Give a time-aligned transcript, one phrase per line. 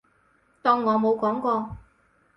[0.63, 1.77] 當我冇講過